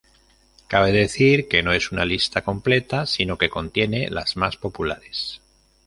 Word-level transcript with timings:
Cabe 0.67 0.91
decir 0.91 1.47
que 1.47 1.61
no 1.61 1.73
es 1.73 1.91
una 1.91 2.05
lista 2.05 2.41
completa, 2.43 3.05
sino 3.05 3.37
que 3.37 3.51
contiene 3.51 4.09
las 4.09 4.35
más 4.35 4.57
populares. 4.57 5.41